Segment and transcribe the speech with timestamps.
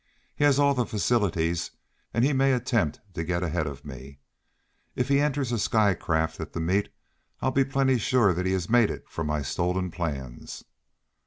[0.35, 1.69] He has all the facilities,
[2.11, 4.17] and he may attempt to get ahead of me.
[4.95, 6.89] If he enters a sky craft at the meet
[7.39, 10.63] I'll be pretty sure that he has made it from my stolen plans."